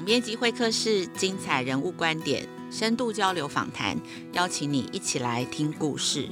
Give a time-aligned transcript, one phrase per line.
[0.00, 3.98] 总编辑会客室，精彩人物观点，深度交流访谈，
[4.32, 6.26] 邀请你一起来听故事。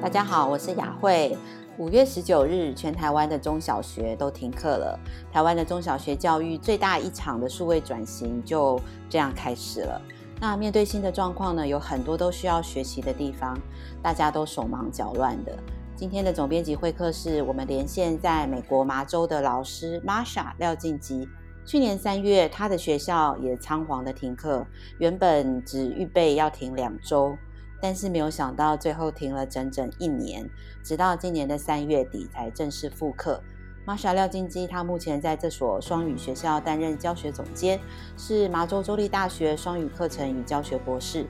[0.00, 1.36] 大家好，我是雅慧。
[1.76, 4.98] 五月十九日，全台湾的中小学都停课了。
[5.30, 8.80] 台湾的中小学教育最大一场的数位转型就
[9.10, 10.00] 这样开始了。
[10.40, 13.60] 那面对新的状况呢，有很多都需要学习的地方，
[14.02, 15.52] 大家都手忙脚乱的。
[15.94, 21.28] 今天的总编辑会客是，我们连线在美国麻州的老师 Masha 廖静基。
[21.66, 24.66] 去年三月，他的学校也仓皇的停课，
[24.98, 27.36] 原本只预备要停两周。
[27.82, 30.48] 但是没有想到，最后停了整整一年，
[30.82, 33.42] 直到今年的三月底才正式复课。
[33.86, 37.80] 玛莎廖金基，他目前在这所双语学校担任教学总监，
[38.16, 41.26] 是麻州州立大学双语课程与教学博士。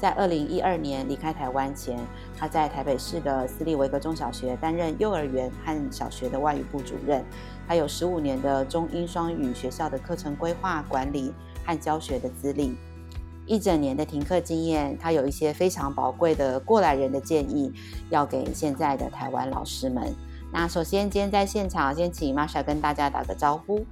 [0.00, 1.98] 在二零一二年离开台湾前，
[2.38, 7.24] 他在台北市的私立维格中小学担任幼儿园和小学的外语部主任，
[7.66, 11.34] 还有十五年的中英双语学校的课程规划、管理
[11.66, 12.76] 和教学的资历。
[13.44, 17.72] 一整年的停课经验，他有一些非常宝贵的过来人的建议，
[18.08, 20.14] 要给现在的台湾老师们。
[20.50, 23.84] 那首先，今天在现场，先请 Marsha 跟大家打个招呼。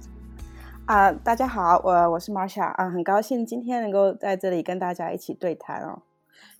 [0.85, 6.01] 啊、呃，大家好，我我是 Marsha 啊、呃，很高兴今天能够在这里跟大家一起对谈哦。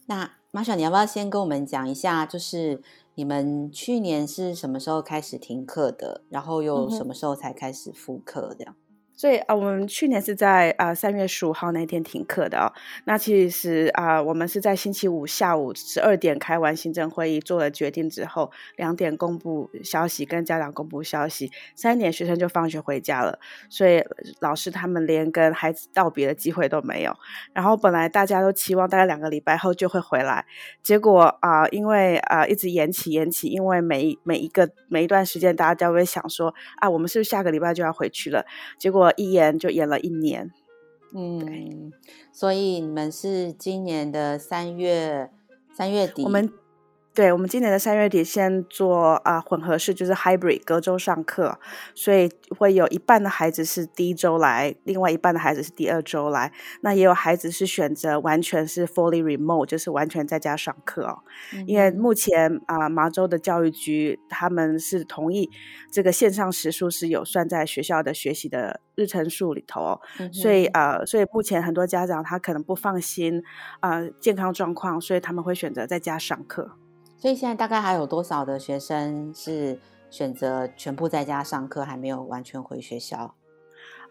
[0.06, 2.82] 那 Marsha，你要不要先跟我们讲一下，就是
[3.16, 8.76] 你们去年是什么时候开始停课的，然后又什么时候才开始复课这样？
[9.18, 12.72] 所以啊，我们去年是在啊三月十五号那天停课的哦。
[13.06, 23.40] 那其实啊，我们是在星期五下午十二点开完行政会议，做了决定之后，两点公布消息，跟家长公布消息，三点学生就放学回家了。
[23.70, 24.04] 所以
[24.40, 27.12] 老师他们连跟孩子道别的机会都没有。
[27.54, 30.46] 然后本来大家都期望大概两个礼拜后就会回来，
[30.84, 38.46] 结果啊，因为啊一直延期延期，因为每一每一个每一段时间，大家都会想说啊，我们是不是下个礼拜就要回去了？
[38.78, 39.07] 结果。
[39.16, 40.52] 一演就演了一年，
[41.14, 41.92] 嗯，
[42.32, 45.30] 所以你们是今年的三月
[45.74, 46.52] 三月底，我们。
[47.18, 51.58] 对，我们今年的三月底先做啊混合式，就是 hybrid 隔周上课，
[51.96, 52.30] 所以
[52.60, 56.54] 会有一半的孩子是第一周来，另外一半的孩子是第二周来。
[56.82, 61.24] 那也有孩子是选择完全是 fully remote，就是完全在家上课哦。
[61.56, 65.50] 嗯、因为目前啊麻州的教育局他们是同意
[65.92, 70.00] 这个线上时数是有算在学校的学习的日程数里头哦。
[70.20, 73.42] 嗯、所以啊，所以目前很多家长他可能不放心
[73.80, 76.78] 啊健康状况，所以他们会选择在家上课。
[77.20, 79.80] 所以现在大概还有多少的学生是
[80.12, 83.34] 选择全部在家上课，还没有完全回学校？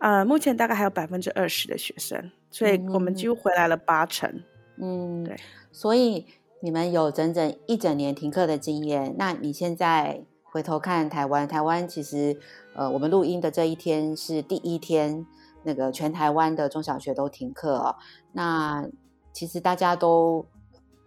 [0.01, 4.43] 呃，目前大概还有百分之二十的学生，所以我们几乎回来了八成。
[4.79, 5.37] 嗯，对。
[5.71, 6.27] 所以
[6.61, 9.15] 你们有整整一整年停课的经验。
[9.17, 12.37] 那你现在回头看台湾，台湾其实
[12.75, 15.25] 呃，我们录音的这一天是第一天，
[15.63, 17.97] 那个全台湾的中小学都停课哦。
[18.33, 18.85] 那
[19.33, 20.45] 其实大家都。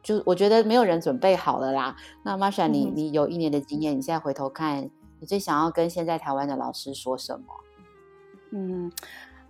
[0.01, 1.95] 就我觉得没有人准备好了啦。
[2.23, 4.89] 那 Marsha，你你有一年的经验，你现在回头看，
[5.19, 7.45] 你最想要跟现在台湾的老师说什么？
[8.51, 8.91] 嗯，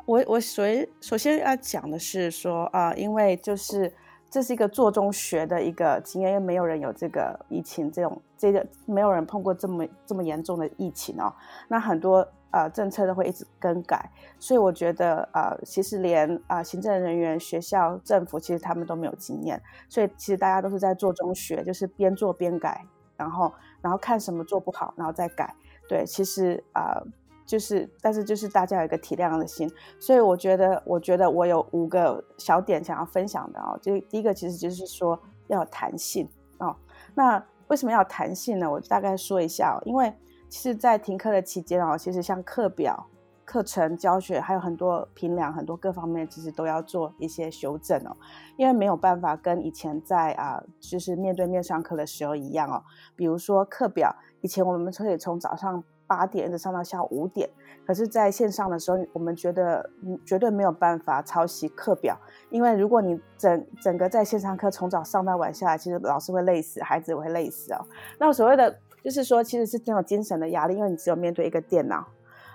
[0.06, 0.64] 我我首
[1.00, 3.94] 首先要讲的是说啊、呃，因为就是
[4.30, 11.34] 这是一个做中学的一个经验，因为没有人有这个疫情这种这个没有人碰过这么这么严重的疫情哦。
[11.68, 12.28] 那很多。
[12.52, 14.10] 呃，政策都会一直更改，
[14.40, 22.84] 所以我觉得，呃，其实连啊、行政人员、学校、政府，其实他们都没有经验，所以其实大家都是在做中学，就是边做边改，
[23.16, 23.54] 然后
[23.84, 25.54] 然后看什么做不好，然后再改。
[25.88, 27.00] 对，其实啊、
[27.50, 29.68] 就是，但是就是大家有一个体谅的心，
[30.00, 33.80] 所以我觉得，我觉得我有五个小点想要分享的哦。
[33.82, 36.30] 就第一个，其实就是说要有弹性
[36.60, 36.76] 哦。
[37.16, 38.70] 那为什么要弹性呢？
[38.70, 40.14] 我大概说一下哦，因为。
[40.52, 43.06] 其实，在停课的期间哦，其实像课表、
[43.46, 48.18] 课程教学，还有很多评量，很多各方面，其实都要做一些修正哦。
[48.58, 52.84] 因为没有办法跟以前在啊，就是面对面上课的时候一样哦。
[53.16, 54.12] 比如说课表，
[54.42, 57.48] 以前我们可以从早上八点一直上到下午五点，
[57.86, 59.88] 可是在线上的时候，我们觉得
[60.26, 62.18] 绝对没有办法抄袭课表，
[62.50, 67.86] 因为如果你整整个在线上课从早上到晚下来，其实老师会累死，孩子也会累死哦。
[68.18, 68.80] 那所谓的。
[69.02, 72.06] 就是说，其实是这种精神的压力，因为你只有面对一个电脑，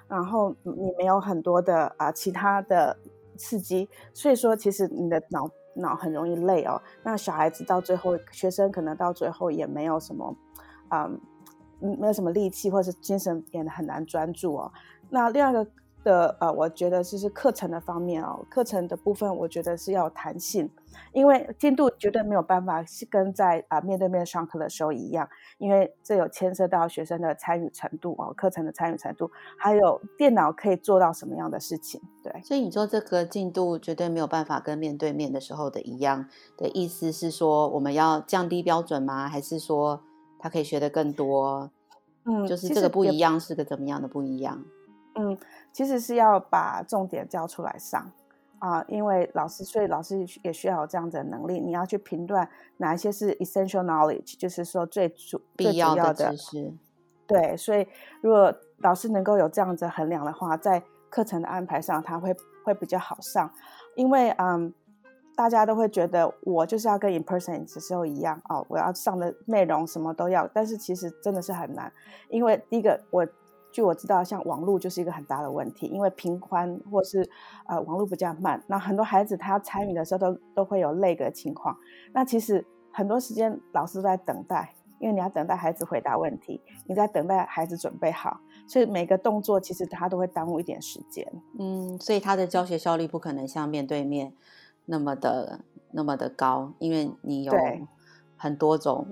[0.07, 2.95] 然后你没有很多的啊、其他的
[3.39, 6.79] 刺激，所以说其实你的脑脑很容易累哦。
[7.03, 10.37] 那小孩子到最后，学生可能到最后也没有什么，
[10.91, 11.19] 嗯，
[11.81, 14.73] 嗯没有什么力气，或者是精神也很难专注哦。
[15.11, 15.67] 那另外一个
[16.03, 20.69] 的呃，我觉得就是课程的方面哦，课程的部分我觉得是要弹性，
[21.15, 25.26] 因为进度绝对没有办法是跟在啊、面对面上课的时候一样，
[25.56, 32.38] 因为这有牵涉到学生的参与程度哦，课程的参与程度，还有电脑可以做到什么样的事情，对。
[32.43, 36.29] 所以你说这个进度绝对没有办法跟面对面的时候的一样
[36.59, 39.26] 的意思是说，我们要降低标准吗？
[39.26, 40.03] 还是说
[40.44, 41.70] 他可以学得更多？
[42.26, 44.62] 嗯，就是这个不一样是个怎么样的不一样？
[45.14, 45.38] 嗯，
[45.73, 48.12] 其实是要把重点教出来上
[48.58, 51.58] 啊，因为老师，所以老师也需要有这样子的能力。
[51.58, 52.46] 你要去评断
[52.76, 56.75] 哪一些是 essential knowledge，就是说最主必要的知识。
[57.26, 57.88] 对，所以
[58.20, 63.50] 如果老师能够有这样子衡量的话，在课程的安排上，他会会比较好上。
[63.97, 64.75] 因为嗯，
[65.37, 71.93] 大家都会觉得我就是要跟 in person 的时候一样哦，我要上的内容什么都要，但是其实真的是很难，
[72.29, 73.27] 因为第一个我。
[73.75, 77.29] 据我知道，像网络就是一个很大的问题，因为频宽或是
[77.67, 81.77] 呃网络比较慢，那很多孩子他参与的时候都都会有 lag 的情况。
[82.13, 88.39] 那其实很多时间老师都在等待，因为你要等待孩子回答问题，你在等待孩子准备好，
[88.69, 91.27] 所以每个动作其实他都会耽误一点时间。
[91.59, 94.33] 嗯，所以他的教学效率不可能像面对面
[94.87, 95.61] 那么的
[95.91, 97.53] 那么的高，因为你有
[98.37, 99.07] 很多种。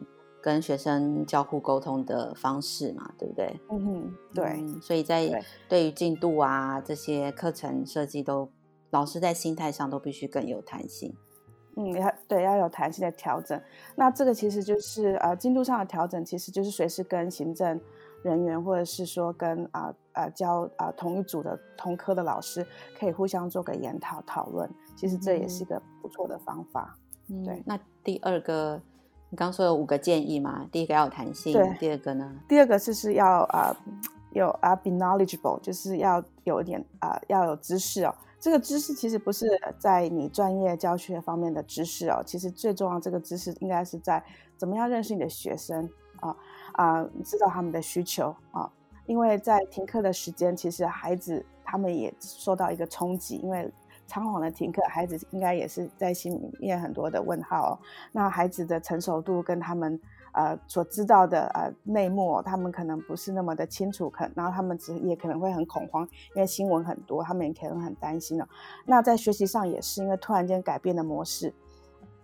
[0.45, 3.61] 跟学生交互沟通的方式嘛，对不对？
[3.71, 4.45] 嗯哼，对。
[4.59, 8.51] 嗯，所以在对于进度啊这些课程设计都，
[8.91, 11.15] 老师在心态上都必须更有弹性。
[11.77, 13.63] 嗯，要对要有弹性的调整。
[13.95, 17.81] 那这个其实就是呃进度上的调整，其实就是随时跟行政
[18.25, 22.67] 人员或者是说跟啊呃、教啊、呃、同一组的同科的老师
[22.99, 24.69] 可以互相做个研讨讨论。
[24.97, 26.97] 其实这也是一个不错的方法。
[27.29, 27.62] 嗯，对。
[27.67, 28.81] 那第二个。
[29.31, 30.69] 你刚说有五个建议嘛？
[30.70, 32.31] 第一个要有弹性，对，第二个呢？
[32.47, 33.76] 第二个就是要啊、呃、
[34.32, 38.14] 有啊 be knowledgeable，就是要有一点啊、呃、要有知识哦。
[38.38, 39.49] 这个知识其实不是
[39.79, 44.23] 在你专业教学方面的知识哦，其实最重要这个知识应该是在
[44.59, 45.88] 怎么样认识你的学生
[46.20, 46.37] 啊
[46.73, 48.70] 啊、呃，知道他们的需求啊，
[49.12, 53.70] 因为在停课的时间，其实孩子他们也受到一个冲击，因为。
[54.05, 57.73] 仓皇的停课，孩子应该也是在心里面很多的问号哦。
[58.11, 59.99] 那孩子的成熟度跟他们
[60.32, 68.47] 呃所知道的呃内幕，他们可能不是那么的清楚，可然后他们只也可能会很恐慌，因为新闻很多，他们也可能很担心哦。
[68.85, 71.55] 那在学习上也是，因为突然间改变的模式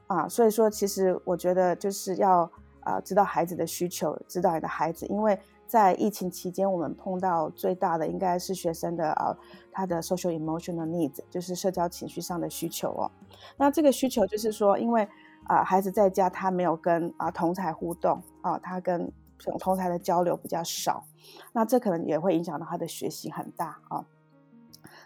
[0.08, 2.42] 啊，所以说其实我觉得就是要
[2.80, 5.38] 啊、呃、知道孩子的需求，知道你的孩子，因为。
[5.68, 9.36] 在疫情期间，我们碰到最大的应该是学生的啊，
[9.70, 13.10] 他的 social emotional needs，就是社交情绪上的需求哦。
[13.58, 15.06] 那这个需求就是说，因为
[15.44, 19.12] 啊、孩子在家他没有跟啊、同才互动啊、他跟
[19.58, 21.04] 同才的交流比较少，
[21.52, 24.04] 那这可能也会影响到他的学习很大啊。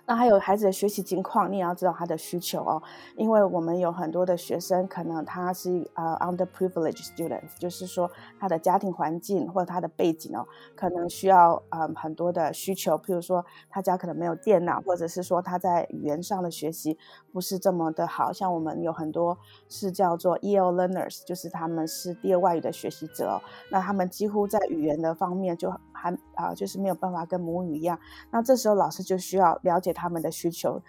[0.05, 2.83] 那还有孩子的学习情况，你也要知道他的需求哦，
[3.17, 10.45] 因为我们有很多的学生，可能他是呃 underprivileged students，就是说他的家庭环境或者他的背景哦，
[10.75, 16.99] 可能需要呃很多的需求，譬如说他家可能没有电脑，或者是说他在语言上的学习
[17.33, 19.39] 不是这么的好，像我们有很多
[19.69, 23.41] 是叫做 EAL learners，就是他们是第二外语的学习者哦，
[23.71, 25.73] 那他们几乎在语言的方面就
[26.03, 27.97] 还啊、呃、就是没有办法跟母语一样，
[28.33, 29.93] 那这时候老师就需要了解。
[29.93, 30.81] 他们的需求，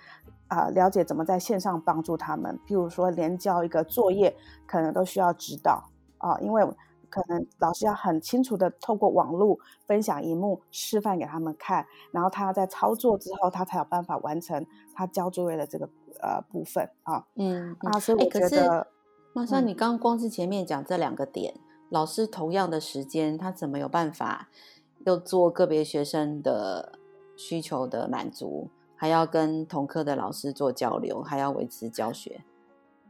[0.48, 2.58] 啊、呃，了解怎么在线上帮助他们。
[2.66, 4.34] 譬如说，连交一个作业，
[4.66, 6.66] 可能都需要指导啊、呃，因为
[7.10, 15.90] 可能老师要很清楚的透过网络分享萤幕示范给他们看，然后他在操作之后，他才有办法完成他交作业的这个
[16.22, 17.26] 呃部分啊。
[17.36, 18.88] 嗯，啊，所以我觉得，欸、可是，
[19.34, 24.48] 玛莎，你刚刚光是前面讲这两个点，嗯、老师同样的时间，他怎么有办法
[25.06, 26.98] 又做个别学生的
[27.36, 28.70] 需求的满足？
[28.96, 32.42] 还要跟同课的老师做交流，还要维持教学。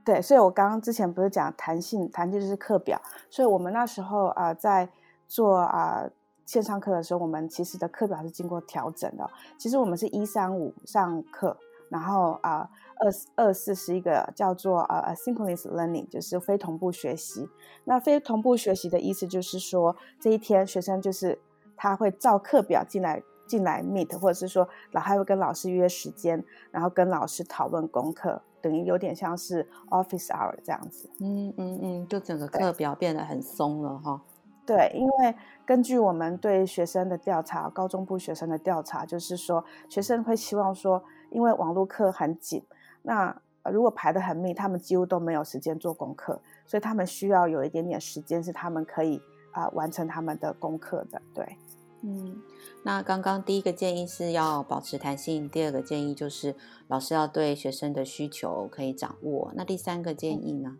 [0.04, 3.00] 对，所以我刚刚之前不是讲弹性，弹性就是课表。
[3.30, 4.90] 所以我们那时候啊、在
[5.28, 6.10] 做啊、
[6.46, 9.30] 线上课的时候，我们其实的课表是经过调整的。
[9.58, 11.56] 其实我们是一三五上课，
[11.90, 17.48] 然后啊二二四是一个叫做啊 asynchronous learning，就是非同步学习。
[17.86, 21.40] 那非同步学习的意思就是说，这一天学生就是
[21.76, 23.22] 他会照课表进来。
[23.46, 31.10] 进来 meet，或者是说老还会跟老师约时间，然后跟老师讨论功课，等于有点像是 office hour 这样子。
[31.20, 34.20] 嗯嗯嗯，就整个课表变得很松了哈。
[34.66, 42.64] 对，因为根据我们对学生的调查，高中部学生的调查，就是说学生会希望说，因为网络课很紧，
[43.02, 51.22] 那如果排得很密，他们几乎都没有时间做功课，所以他们需要有一点点时间是他们可以啊、呃、完成他们的功课的。
[51.36, 51.58] 对。
[52.06, 52.36] 嗯，
[52.84, 56.54] 那刚刚第一个建议是要保持弹性，第二个建议就是
[56.90, 59.54] 老师要对学生的需求可以掌握。
[59.56, 60.76] 那第三个建议呢？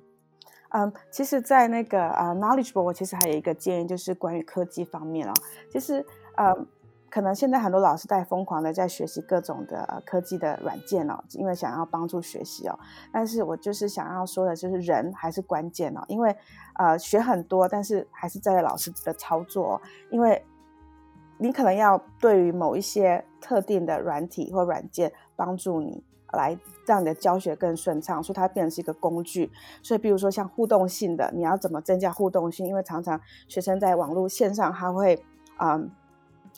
[0.72, 5.32] 嗯，其实，在那个呃，Knowledgeable，我其实还有一个建议，就是关于科技方面哦。
[5.72, 6.54] 其实，呃，
[7.10, 12.78] 可能现在很多老师在疯狂的在学习各种的呃科技的软件哦，因为想要帮助学习哦。
[13.14, 16.36] 但是我就是想要说的，就是人还是关键哦，因为
[16.80, 20.44] 呃学很多，但是还是在老师的操作哦，因为。
[21.44, 26.58] 你可能要对于某一些特定的软体或软件帮助你来
[26.88, 29.52] 让你的教学更顺畅，所以它变成是一个工具。
[29.82, 32.66] 所以，比如说像互动性的，你要怎么增加互动性？
[32.66, 33.20] 因为常常
[33.50, 35.22] 学生在网络线上，他会
[35.60, 35.92] 嗯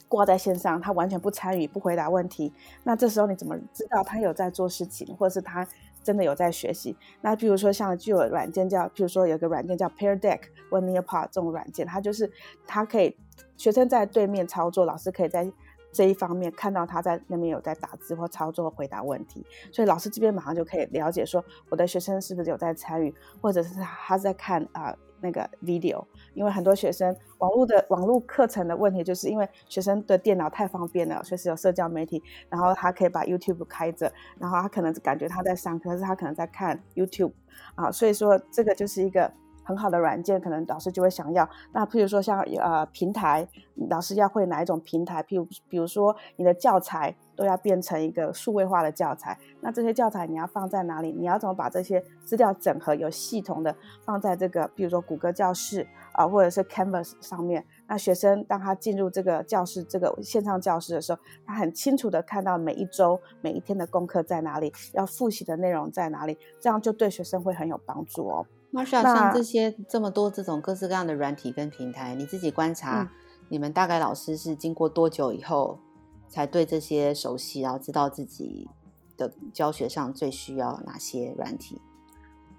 [0.07, 2.53] 挂在线上，他完全不参与、不回答问题。
[2.83, 5.67] 那这时候你怎么知道他有在做事情，或者是他
[6.03, 6.95] 真的有在学习？
[7.21, 12.31] 那比如说像具有软件叫，比如说有个软件叫 Pear Deck 或 Nearpod 这种软件，它就是
[12.67, 13.17] 它可以。
[13.57, 15.51] 学生在对面操作，老师可以在
[15.91, 26.03] 这一方面看到他在那边有在打字或操作回答问题，所以老师这边马上就可以了解说我的学生是不是有在参与，或者是他在看啊、那个 video。
[26.33, 37.31] 因为很多学生网络的网络课程的问题，就是因为学生的电脑太方便了，随时有社交媒体，然后他可以把 YouTube 开着，然后他可能感觉他在上课，可是他可能在看 YouTube
[37.75, 39.31] 啊，所以说这个就是一个。
[39.65, 41.49] 很好的软件，可能老师就会想要。
[41.73, 43.45] 那譬如说像呃平台，
[43.89, 45.21] 老师要会哪一种平台？
[45.23, 51.11] 譬如比如说你的教材都要变成一个数位化的教材，那这些教材你要放在哪里？
[51.11, 57.65] 你要怎么把这些资料整合，有系统的放在这个，比如说谷歌教室啊、或者是 Canvas 上面。
[57.87, 68.45] 那学生当他进入这个教室，这个线上教室的时候，他很清楚的看到每一周、每一天的功课在哪里，要复习的内容在哪里，这样就对学生会很有帮助哦。
[68.75, 73.09] Marsha，像这些这么多这种各式各样的软体跟平台，你自己观察，嗯、
[73.47, 75.79] 你们大概老师是经过多久以后
[76.27, 78.69] 才对这些熟悉，然后知道自己
[79.15, 81.81] 的教学上最需要哪些软体？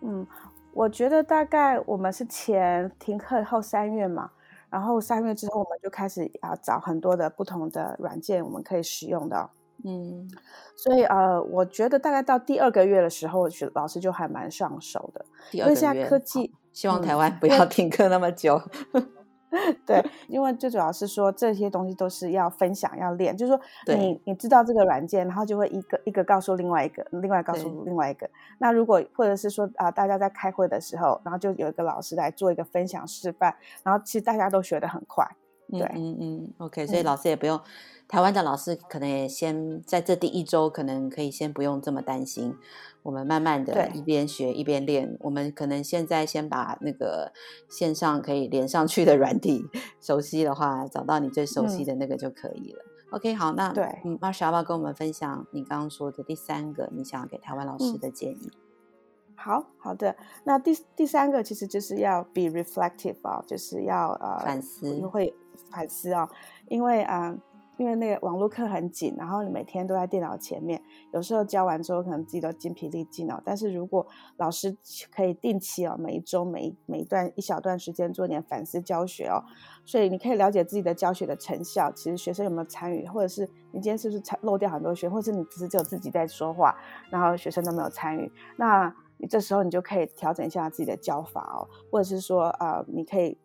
[0.00, 0.26] 嗯，
[0.72, 4.30] 我觉得大概我们是前停课后三月嘛，
[4.70, 9.50] 然后三月之后我们就开始啊找很多的不同的软件我们可以使用的。
[9.84, 10.28] 嗯，
[10.74, 15.24] 所以呃，我觉得大概到第二个月的时候，学老师就还蛮上手的。
[15.50, 18.60] 第二个月，因为现在科技，希望台湾不要 停课那么久。
[18.92, 19.08] 嗯、
[19.86, 23.60] 对，因为最主要是说这些东西都是要分享、要练，就是说
[23.94, 28.28] 你你知道这个软件，然后就会一个一个告诉另外一个，另外告诉另外一个。
[28.58, 33.54] 那如果或者是说啊、呃，大家在开会的时候，然后就有一个老师来做一个分享示范，
[33.84, 35.24] 然后其实大家都学得很快。
[35.68, 37.60] 对，嗯嗯嗯，OK，所以老师也不用。
[38.08, 42.56] 台湾的老师可能也先在这第一周，可能可以先不用这么担心。
[43.02, 45.16] 我们慢慢的一边学一边练。
[45.20, 47.32] 我们可能现在先把那个
[47.68, 49.64] 线上可以连上去的软体
[50.00, 52.84] 熟悉的话，找到你最熟悉的那个就可以了。
[52.84, 58.50] 嗯、OK，好，那对，嗯，Marsha 要不要跟我们分享你刚刚说的第三个你想要给台湾老师的建议？
[58.52, 65.34] 嗯、好好的，那第第三个其实就是要 be reflective 啊，就是要呃反思，会
[65.70, 66.28] 反思啊，
[66.68, 67.30] 因为啊。
[67.30, 67.38] 呃
[67.78, 73.42] 因为那个网络课很紧，然后你每天都在电脑前面，有时候教完之后可能自己都精疲力尽了。
[73.44, 74.06] 但是如果
[74.38, 74.74] 老师
[75.14, 79.44] 可以定期哦，每一周每一每一段一小段时间做点反思教学哦，
[79.84, 86.74] 所以你可以了解自己的教学的成效，其实学生有没有参与，或者是你今天是不是漏掉很多学，或者是你只是只有自己在说话，
[87.10, 93.36] 然后学生都没有参与，那你这时候你就可以调整一下自己的教法哦，或者是说呃，你可以。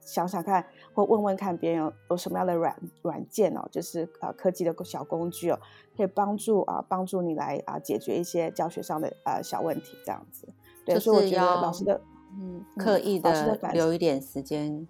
[0.00, 5.58] 想想看，或问问看别人有有什么样的软软件哦，就是呃科技的小工具哦，
[5.96, 10.48] 可以帮助啊帮助你来啊解决一些教学上的呃小问题，这样子。
[10.84, 12.00] 对，所以我觉得老师的
[12.38, 14.86] 嗯刻意的留一点时间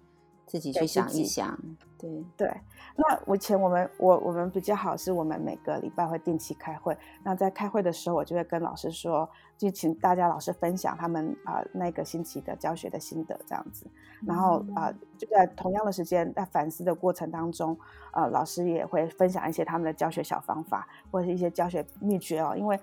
[0.51, 1.57] 自己去想一想。
[1.97, 2.51] 对对，
[2.97, 6.97] 那以前我们我我们比较好，是我们每个礼拜会定期开会。
[7.23, 13.87] 那在开会的时候，我就会跟老师说，就请大家老师分享他们啊、呃、那个星期的教学的心得这样子。
[14.25, 17.77] 然后啊、呃，就在同样的时间，在反思的过程当中，
[18.11, 22.53] 呃，老师也会分享一些他们的教学小方法，或者是一些教学秘诀哦。
[22.57, 22.77] 因为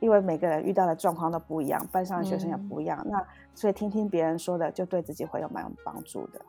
[0.00, 6.40] 因为每个人遇到的状况都不一样，班上的学生也不一样，嗯、那所以听听别人说的，就对自己会有蛮有帮助的。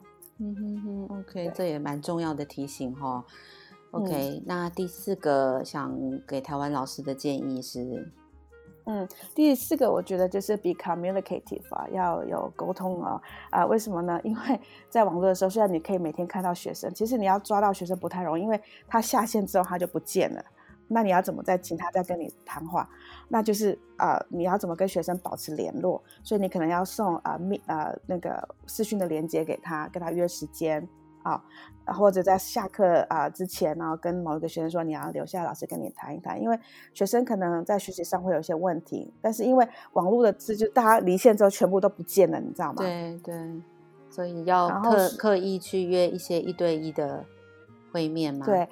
[0.42, 3.24] 嗯哼哼，OK，这也蛮重要的提醒哈。
[3.92, 8.10] OK，、嗯、那第四个想给台湾老师的建议是，
[8.86, 13.22] 嗯，第四个我觉得就是 be communicative 啊，要有沟通啊。
[13.50, 14.20] 啊，为什么呢？
[14.24, 20.44] 因为在网络的时候，虽然你可以每天看到学生，其实你要抓到学生不太容易，因为他下线之后他就不见了。
[20.90, 22.90] 那你要怎么再请他再跟你谈话？
[23.28, 26.02] 那就是啊、呃，你要怎么跟学生保持联络？
[26.24, 30.86] 所以你可能要送啊密啊那个视讯的连接给他，跟他约时间
[31.22, 31.40] 啊，
[31.86, 36.60] 或者在下课啊之前，然后跟某一个学生说你要留下来，老师跟你谈一谈，因为
[36.94, 42.78] 学生可能在学习上会有一些问题，但是因为网络的字就大家离线之后全部都不见了，你知道吗？
[42.78, 43.62] 对对，
[44.10, 47.24] 所以要刻刻意去约一些一对一的
[47.92, 48.46] 会面嘛？
[48.46, 48.68] 对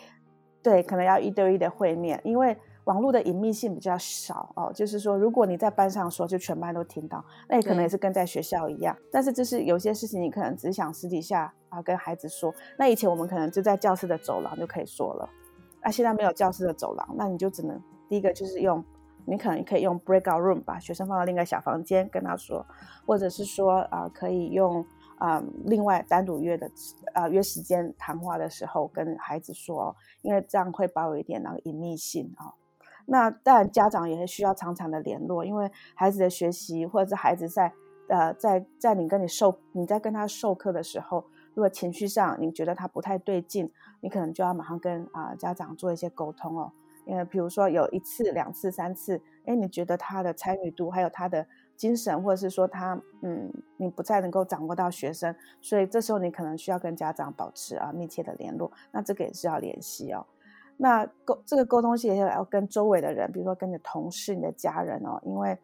[0.62, 2.58] 对，可能要一对一的会面，因为。
[2.88, 8.96] 网络的隐秘性比较少哦，就是说，如果你在班上说，就全班都听到，那也可能也是跟在学校一样。
[9.12, 12.56] 但是，就是有些事情，你可能只想私底下啊跟孩子说。
[12.78, 15.30] 那以前我们可能就在教室的走廊就可以说了，
[15.82, 18.82] 那、啊、现在没有教室的走廊，那你就只能第一个就是用，
[19.26, 22.66] 你可能可以用 breakout room 把学生放到另一个小房间跟他说，
[23.06, 24.86] 或者是说啊可以用
[25.18, 26.70] 啊另外单独约的
[27.14, 32.54] 啊约时间谈话的时候跟孩子说，因为这样会保有一点那个隐秘性啊。
[33.06, 37.72] 那当然，家长也是需要常常的联络，因为孩子的学习，或者是孩子在
[38.10, 43.72] 呃在在你跟你授你在跟他授课的时候，如果情绪上你觉得他不太对劲，
[44.02, 46.72] 你可能就要马上跟啊、家长做一些沟通哦。
[47.06, 60.25] 因为比如说有一次、两次、三次，哎，你觉得他的参与度还有他的精神，或者是说他嗯你不再能够掌握到学生，所以这时候你可能需要跟家长保持啊密切的联络，那这个也是要联系哦。
[60.75, 65.57] 那沟这个沟通系也要跟周围的人，比如说跟你的同事、你的家人哦，因为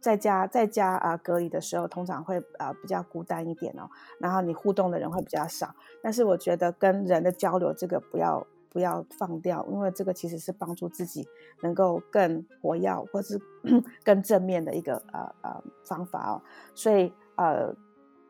[0.00, 3.88] 在家在家啊隔离的时候，通常会啊比较孤单一点哦，
[4.18, 5.74] 然后你互动的人会比较少。
[6.02, 11.26] 但是我觉得跟人的交流这个不要不要放掉，因为这个其实是帮助自己
[11.62, 13.38] 能够更活跃或是
[14.04, 16.42] 更正面的一个呃呃方法哦，
[16.74, 17.74] 所以呃。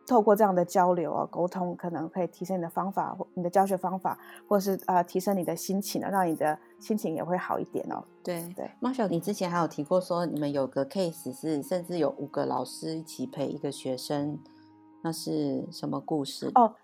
[0.07, 4.19] 透过这样的交流啊，沟通可能可以提升你的方法，或你的教学方法，
[4.49, 8.03] 或是啊、呃、提升你的心情，让你的心情也会好一点哦。
[8.21, 14.37] 对对，Marshall，你之前还有提过说你们有个 case 是甚至有五个老师一起陪一个学生，
[15.05, 16.51] 那是什么故事？
[16.57, 16.75] 哦。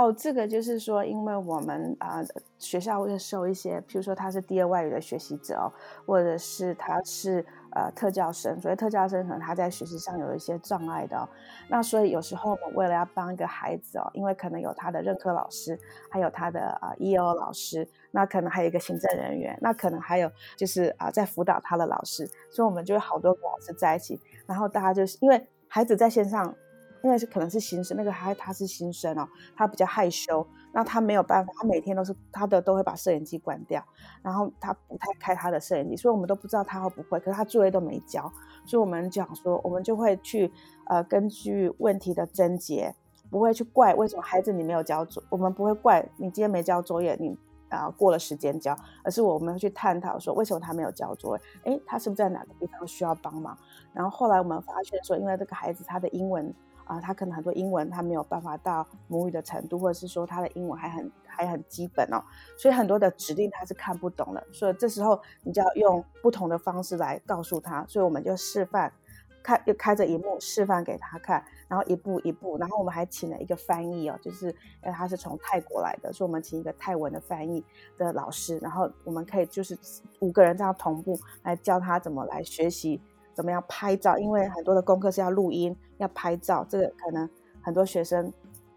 [0.00, 2.24] 哦，这个就是说，因为我们啊、
[2.58, 5.70] 学校会收一些，譬如说他是第二外语的学习者哦，
[6.06, 11.28] 或者是他是呃特教生，所以特教生可能他在学习上有一些障碍的哦。
[11.68, 15.78] 那所以有时候我们为了要帮一个孩子哦，因为可能有他的任课老师，
[16.10, 26.54] 还有他的啊 EO 老师，那可能还有一个行政人员，那可能还有就是啊、在辅导他的老师，所以我们就有好多个老师在一起，然后大家就是因为孩子在线上。
[27.02, 33.82] 因为是可能是新生，那个孩他是新生哦，他比较害羞，那他没有办法，他每天都是他的都会把摄影机关掉，
[34.22, 38.30] 然后他不太开他的摄影机，所以我们都不知道他会不会，可是他作业都没交，
[38.64, 40.52] 所以我们讲说，我们就会去
[40.86, 42.94] 呃根据问题的症结，
[43.30, 47.36] 不会去怪为什么孩子你没有交作，我们不会怪你今天没交作业，你
[47.70, 53.56] 啊、过了时间交，而是我们会去探讨说为什么他没有交作业，诶，他是不是在哪个地方需要帮忙？
[53.92, 56.52] 然后后来我们发现说，因为这个孩子他的英文。
[56.90, 62.20] 啊，他可能很多英文他没有办法到母语的程度，或者是说他的英文还很还很基本哦，
[62.56, 68.92] 所以很多的指令他是看不懂的，所以这时候你就要用不同的方式来告诉他，所以我们就示范，
[69.40, 77.64] 开就开着荧幕示范给他看，然后一步一步，然后我们还请了一个翻译哦，就是因为他是从泰国来的，所以我们请一个泰文的翻译
[77.96, 79.78] 的老师，然后我们可以就是
[80.18, 83.00] 五个人这样同步来教他怎么来学习。
[83.40, 84.18] 怎么样拍照？
[84.18, 87.26] 因为很多的功课是要录音、要拍照，这个可能
[87.62, 88.30] 很多学生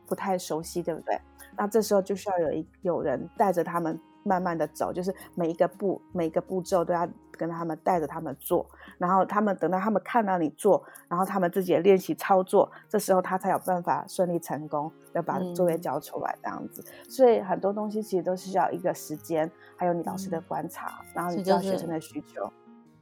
[0.08, 1.20] 不太熟悉，对不对？
[1.58, 8.66] 那这时候就需要有一有人带着他们慢慢的走，就是每一个步、每一个步骤都要跟他们带着他们做，
[8.98, 16.82] 然后他们等到他们看到你做，然后他们自己也练习操作，这时候他才有办法顺利成功，要把作业交出来这样子。
[16.88, 22.50] 嗯、所以很多东西其实都是需要一个时间，还有你老师的观察，嗯、然后你知道学生的需求。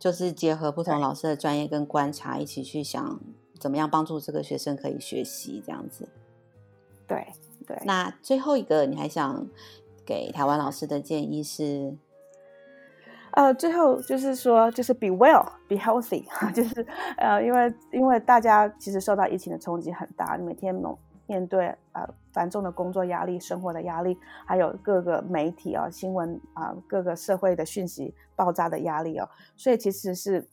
[0.02, 3.20] 就是结合不同老师的专业跟观察，一起去想
[3.60, 6.10] 怎么样帮助这个学生可以学习这样子。
[7.08, 7.28] 对
[7.68, 7.80] 对。
[7.86, 9.48] 那最后一个，你还想
[10.04, 11.96] 给台湾老师的建议是？
[13.34, 16.84] 呃，最后就是说，就是 be well, be healthy， 就是
[17.18, 20.76] 呃，因为因为大家其实受到疫情的冲击很大，每天
[21.28, 30.48] 面对呃繁重的工作压力、生活的压力，还有各个媒体啊、新闻啊、各个社会的讯息爆炸的压力哦，所以其实是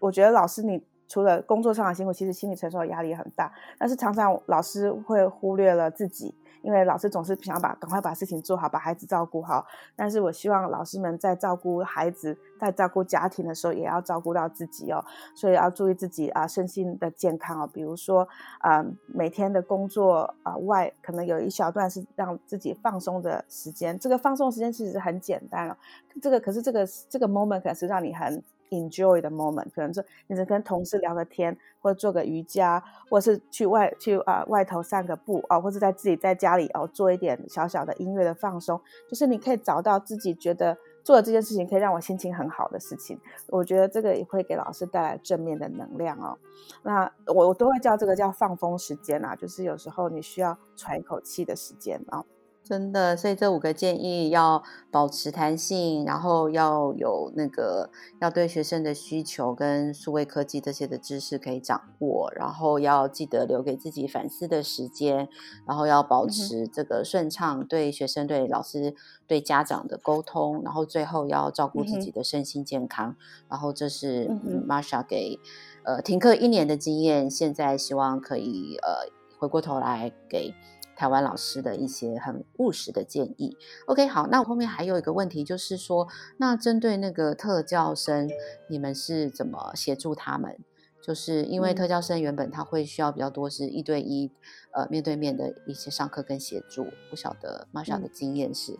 [0.00, 6.34] 我觉得老师你除了工作上的辛苦，其实心理承受的压力也很大，但是常常老师会忽略了自己。
[6.62, 9.64] 因为老师总是想把赶快把事情做好，把孩子照顾好。
[9.96, 15.02] 但是我希望老师们在照顾孩子、在照顾家庭的时候，也要照顾到自己哦。
[15.34, 17.70] 所以要注意自己啊身心的健康哦。
[17.72, 23.98] 比如说啊、每天的工作啊、外，可能有一小段是让自己放松的时间。
[23.98, 25.74] 这个放松时间其实很简单哦。
[26.20, 43.18] 这个可是这个这个 moment 可能是让你很 enjoy the moment，可能是你是跟同事聊个天，或者做个瑜伽，或者是去外去啊、外头散个步啊、哦，或者在自己在家里哦做一点小小的音乐的放松，就是你可以找到自己觉得做的这件事情可以让我心情很好的事情。
[43.48, 46.38] 我觉得这个也会给老师带来正面的能量哦。
[46.82, 52.24] 那我我都会叫这个叫放风时间啊，就是有时候你需要喘一口气的时间啊。
[52.62, 65.28] 真的，所以这五个建议要保持弹性，然后要有那个要对学生的需求跟数位科技这些的知识可以掌握，然后要记得留给自己反思的时间，
[65.66, 68.94] 然后要保持这个顺畅对学生、对老师、
[69.26, 73.16] 对家长的沟通，然后最后要照顾自己的身心健康。
[73.48, 74.28] 然后这是
[74.68, 75.40] Marsha 给
[75.82, 80.54] 呃停课一年的经验，现在希望可以呃回过头来给。
[81.00, 83.56] 台湾老师的一些很务实的建议。
[83.86, 88.28] OK，好，那我后面还有一个问题，就是说，那针对那个特教生，
[88.68, 90.58] 你们是怎么协助他们？
[91.00, 94.30] 就是因为特教生原本他会需要比较多是一对一，
[94.72, 96.86] 呃，面对面的一些上课跟协助。
[97.08, 98.78] 不晓得 Marsha 的经验是？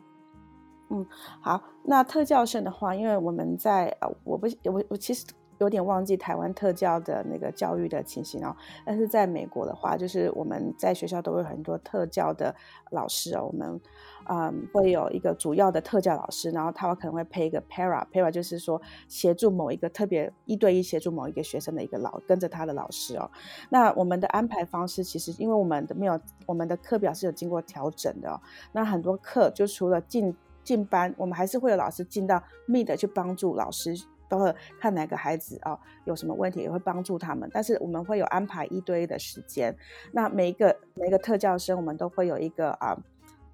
[0.91, 1.07] 嗯，
[1.41, 5.25] 好，那特教生的话，因为我们在呃，我不，我我其实。
[5.61, 12.55] 有点忘记台湾特教的那个教育的情形哦，但是在美国的话，就是我们在学校都有很多特教的
[12.91, 13.79] 老师哦，我们
[14.29, 23.31] 嗯会有一个主要的特教老师，然后他可能会配一个 para，para 就是说协助某一个特别一对一协助某一个学生的一个老跟着他的老师哦。
[23.69, 28.41] 那我们的安排方式其实，因为我们的没有我们的课表是有经过调整的哦，
[28.73, 33.95] 那很多课就除了进进班，我们还是会有老师进到 me 的去帮助老师。
[34.31, 37.51] 都会看哪个孩子啊、有什么问题，也会帮助他们。
[37.53, 39.77] 但是我们会有安排一对一的时间。
[40.13, 42.97] 那每一个每一个特教生，我们都会有一个啊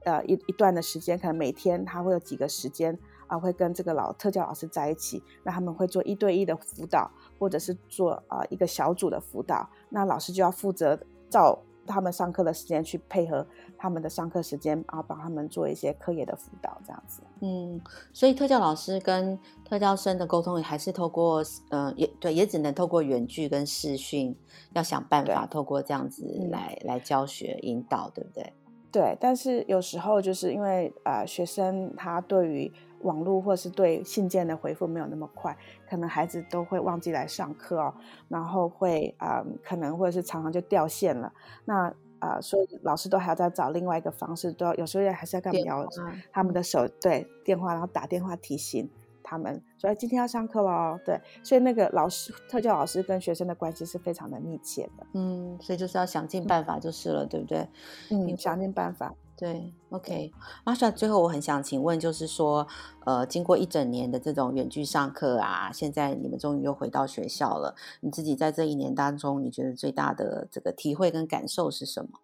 [0.04, 5.22] 呃一一段的时间，可能每天他会有几个时间啊，会跟这个老特教老师在一起。
[5.42, 9.68] 那他们会做一对一的辅导，或者是做啊一个小组的辅导。
[9.88, 13.46] 那老师就要负责照他们上课的时间去配合
[13.78, 17.22] 他们的上课时间，然后帮他们做一些课业的辅导，这样子。
[17.40, 17.80] 嗯，
[18.12, 24.36] 所以特教老师跟特教生的沟通也还是透过，嗯、呃，也对，也只能透过远距跟视讯，
[24.74, 28.52] 要想办法透过这样子来、嗯、来教学引导，对不对？
[28.92, 32.72] 对，但是有时候就是因为啊、呃，学生他对于
[33.06, 35.56] 网络或是对信件的回复没有那么快，
[35.88, 37.94] 可能孩子都会忘记来上课哦，
[38.28, 41.32] 然后会啊、呃，可能或者是常常就掉线了。
[41.64, 41.86] 那
[42.18, 45.86] 啊、呃，所以老师都还要再找另外一个方式，都要有时候还是要干嘛？
[46.32, 48.90] 他们的手对电话，然后打电话提醒
[49.22, 50.98] 他们，所以今天要上课喽。
[51.04, 55.06] 对，所以那个老师特教老师跟学生的关系是非常的密切的。
[55.12, 57.68] 嗯，所以就是要想尽办法就是了，嗯、对不对？
[58.10, 59.14] 嗯，想尽办法。
[59.38, 60.32] 对，OK，
[60.64, 62.66] 玛莎，最后我很想请问，就是说，
[63.04, 72.18] 呃，经过一整年的这种远距上课啊，现在你们终于又回到学校了，你自己在这一年当中，你觉得最大的这个体会跟感受是什么？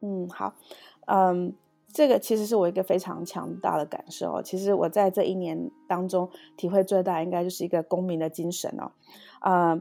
[0.00, 0.54] 嗯，好，
[1.06, 1.54] 嗯，
[1.92, 4.42] 这个其实是我一个非常强大的感受。
[4.42, 8.90] 其实我在这一年当中体会最大，应该就是一个公民的精神哦，
[9.42, 9.80] 嗯。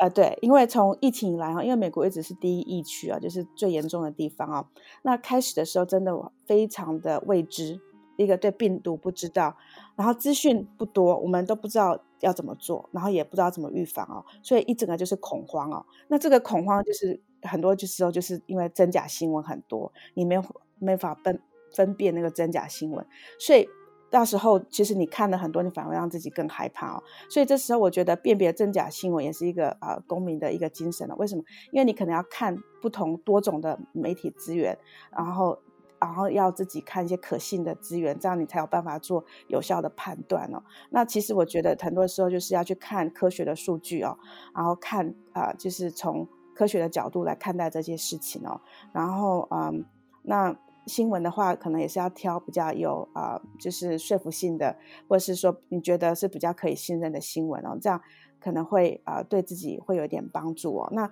[0.00, 4.68] 呃，对，因为从疫情以来哈，因为美国一直是第一疫区啊，就是最严重的地方啊。
[5.02, 6.12] 那开始的时候真的
[6.44, 7.80] 非常的未知，
[8.16, 9.56] 一个对病毒不知道，
[9.94, 15.84] 然后资讯不多，我们都不知道要怎么做，然后也不知道怎么预防哦，所以一整个就是恐慌哦。
[16.08, 20.36] 那这个恐慌就是很多就是说，就是因为真假新闻很多，你没
[20.80, 21.40] 没法分
[21.72, 23.06] 分辨那个真假新闻，
[23.38, 23.68] 所以。
[24.12, 27.02] 到时候，其实你看了很多，你反而让自己更害怕哦。
[27.30, 31.16] 所以这时候，我觉得辨别真假新闻也是一个、呃、公民的一个精神了。
[31.16, 31.42] 为什么？
[31.70, 34.76] 因为你可能要看不同多种的媒体资源，
[35.10, 35.58] 然后
[35.98, 40.62] 然后要自己看一些可信的资源，这样你才有办法做有效的判断哦。
[40.90, 44.18] 那其实我觉得很多时候就是要去看科学的数据哦，
[44.54, 48.60] 然后看啊、呃，就是从科学的角度来看待这些事情哦。
[48.92, 49.86] 然后嗯、
[50.22, 50.54] 那。
[50.86, 54.76] 新闻的话，可能也是要挑比较有啊、就是说服性的，
[55.08, 58.00] 或者是说你觉得是比较可以信任的新闻哦，这样
[58.40, 60.88] 可能会啊、对自己会有一点帮助哦。
[60.92, 61.10] 那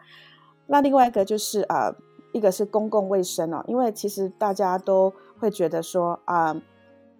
[0.67, 1.95] 那另外一个就是啊、
[2.33, 6.61] 一个是公共卫生哦，因为其实大家都会觉得说啊、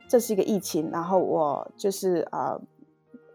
[0.09, 2.59] 这是一个疫情，然后我就是啊、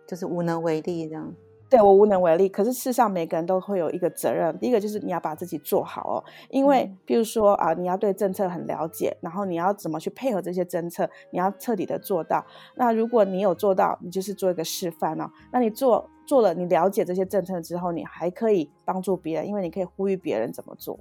[0.07, 1.33] 就是无能为力这样。
[1.67, 4.57] 对，我无能为力，可是事实上每个人都会有一个责任。
[4.59, 12.45] 第一个就是你要把自己做好哦，因为比如说啊，你要对政策很了解，然后你要怎么去配合这些政策，你要彻底的做到。
[12.75, 15.29] 那如果你有做到，你就是做一个示范哦。
[15.51, 20.99] 那你做做了，你了解这些政策之后，你还可以帮助别人，因为你可以呼吁别人怎么做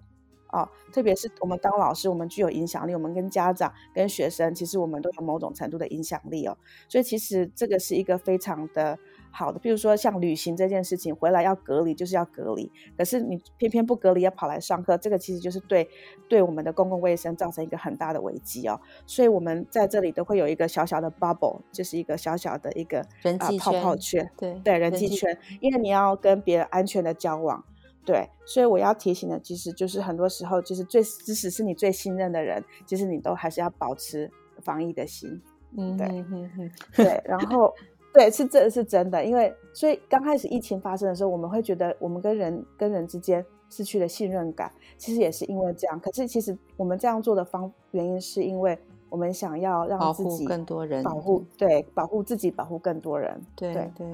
[0.54, 0.68] 哦。
[0.92, 6.56] 特别是我们当老师，我们具有影响力，我们跟家长、跟学生，其实我们都有某种程度的影响力哦。
[6.88, 8.98] 所以其实这个是一个非常的。
[9.36, 15.88] 好的，比如说像旅行这件事情，回来要隔离就是要隔离，可是你偏偏不隔离要跑来上课，这个其实就是对
[16.28, 18.80] 对我们的公共卫生造成一个很大的危机哦。
[19.08, 27.64] 所以我们在这里都会有一个小小的 bubble，就是一个小小的一个人际、呃、泡泡圈，对对人际圈，因为你要跟别人安全的交往。
[28.04, 34.30] 对，所以我要提醒的，其实就是很多时候，就是最即使是你最信任的人，其实你都还是要保持
[34.62, 35.40] 防疫的心。
[35.76, 37.72] 嗯，对，嗯嗯，对，然后
[38.12, 45.98] 对，是这是真的，因为所以刚开始疫情发生的时候，我们会觉得我们跟人跟人之间失去了信任感，其实也是因为这样。
[45.98, 53.40] 可是其实我们这样做的方原因是因为我们想要让自己保护更多人，保护对，保护自己，保护更多人。
[53.56, 53.90] 对对。
[53.96, 54.06] 对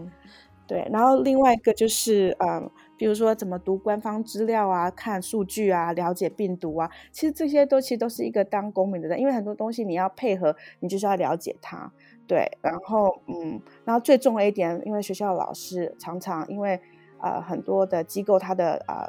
[0.66, 2.70] 对，然后另外一个就是，嗯，
[3.00, 11.90] 比如说怎么读官方资料啊，看数据啊，了解病毒啊，其实这些都其实都是一个当公民的人，因为很多东西你要配合，你就是要了解它。
[12.26, 16.78] 对，然后嗯，然后最重要一点，因为学校老师常常因为
[17.22, 19.08] 呃很多的机构它的呃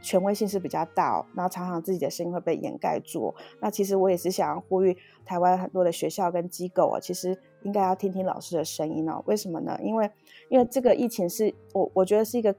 [0.00, 3.34] 权威性是比较大，然后常常自己的声音会被掩盖住。
[3.60, 7.38] 那其实我也是想要呼吁台湾很多的学校跟机构啊，其实。
[7.62, 9.20] 应该要听听老师的声音哦。
[9.26, 9.76] 为什么呢？
[9.82, 10.08] 因为，
[10.48, 12.54] 因为这个疫情是我我觉得是一个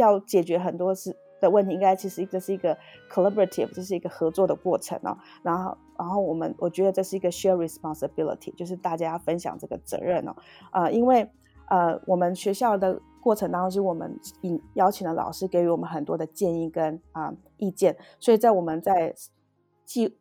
[0.00, 2.76] 要解决很多事的问题，应该其实这是一个
[3.10, 5.16] collaborative，这是一个合作的过程哦。
[5.42, 10.34] 然后，然后我们我觉得这是一个 share responsibility，就是大家要分享这个责任哦。
[10.72, 11.28] 呃，因为
[11.68, 19.14] 呃，我们学校的过程当中，是我们引邀请了老师给予我们很多的建议跟啊、意见，所以在我们在。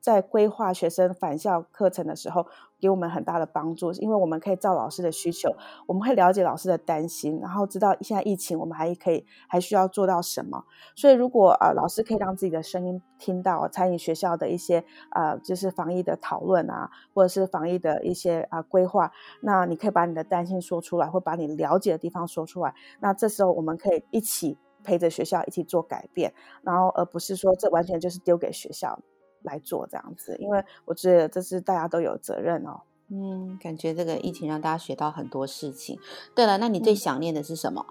[0.02, 2.46] 在规划学生返校课程的时候，
[2.80, 5.50] 给我们很大的帮助，因为我们可以照老师的需求，
[5.86, 10.64] 我们会了解老师的担心，然后知道现在疫情我们还可以还需要做到什么。
[10.96, 22.74] 所以，如果呃老师可以让自己的声音听到，参与学校的一些呃就是防疫的讨论啊，或者是防疫的一些啊、规划，那你可以把你的担心说出来，或把你了解的地方说出来。
[23.00, 28.98] 那这时候我们可以一起陪着学校一起做改变，然后而不是说这完全就是丢给学校。
[29.44, 32.82] 来做这样子，因为我觉得这是大家都有责任哦。
[33.10, 36.00] 嗯，感觉这个疫情让大家学到很多事情。
[36.36, 37.86] 对了，那你最想念的是什么？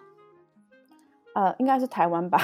[1.34, 2.38] 嗯、呃，应该是台湾吧。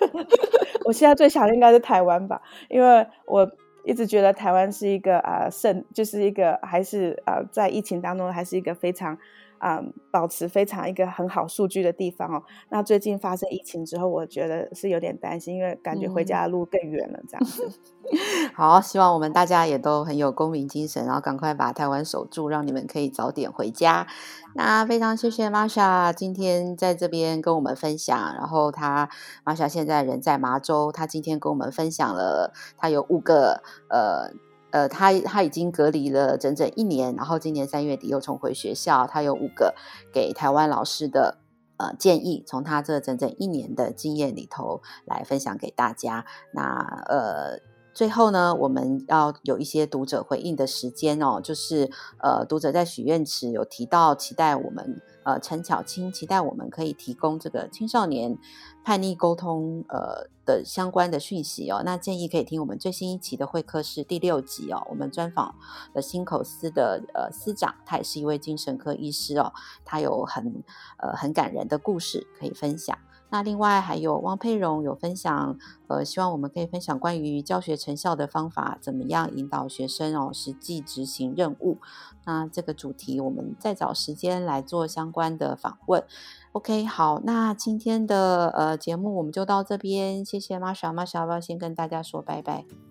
[0.84, 3.50] 我现在最想念应该是台湾吧，因为我
[3.84, 9.16] 一直觉得台湾是一个啊圣、呃，就是一个还是啊、呃、在疫情当中还是一个非常。
[9.62, 12.42] 嗯，保持非常一个很好数据的地方哦。
[12.70, 17.20] 那最近发生疫情之后，我觉得是有点担心，因为感觉回家的路更远了。
[17.28, 17.68] 这样子，
[18.10, 24.06] 嗯、 好，希望我们大家也都很有公民精神，然后赶快把台湾守住，让你们可以早点回家。
[24.54, 29.08] 那非常谢谢 Masha 今天在这边跟我们分享，然后他
[29.44, 34.32] Masha 现在人在麻州，他今天跟我们分享了他有五个呃。
[34.72, 39.06] 呃，他他已经隔离了整整一年，然后今年三月底又重回学校。
[39.06, 39.74] 他有五个
[40.12, 41.38] 给台湾老师的
[41.76, 46.24] 呃建议，从他这整整一年的经验里头来分享给大家。
[46.52, 47.58] 那呃，
[48.00, 51.90] 最后呢，我们要有一些读者回应的时间哦，就是
[52.22, 55.02] 呃，读者在许愿池有提到期待我们。
[55.22, 58.38] 呃，陈巧青期待我们可以提供这个青少年
[58.82, 61.82] 叛逆沟通呃的相关的讯息哦。
[61.84, 64.82] 那建议可以听我们最新一期的会客室第六集哦。
[64.88, 65.54] 我们专访
[65.92, 69.52] 了新口司的呃司长，他也是一位精神科医师哦。
[69.84, 70.64] 他有很
[70.96, 72.96] 呃很感人的故事可以分享。
[73.30, 81.78] 那另外还有汪佩蓉有分享，呃，希望我们可以分享关于教学成效的方法，怎么样引导学生哦实际执行任务。
[82.26, 86.04] 那这个主题我们再找时间来做相关的访问。
[86.52, 92.89] OK，好，那今天的呃节目我们就到这边，谢谢 Masha，Masha 要不要先跟大家说拜拜？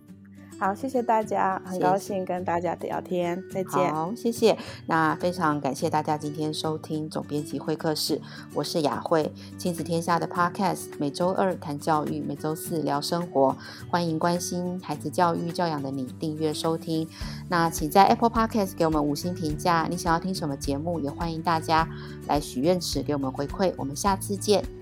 [0.60, 3.41] 好，谢谢大家，很高兴跟大家聊天。
[3.50, 3.93] 再见。
[3.93, 4.58] 好，谢谢。
[4.88, 8.19] 那非常感谢大家今天收听总编辑会客室，
[8.54, 13.56] 我是雅慧，亲子天下的 Podcast，每周二谈教育，每周四聊生活，
[13.89, 17.08] 欢迎关心孩子教育教养的你订阅收听。
[17.48, 21.88] 那请在 Apple Podcast 给我们五星评价，你想要听什么节目，也欢迎大家
[22.28, 23.74] 来许愿池给我们回馈。
[23.78, 24.79] 我们下次见。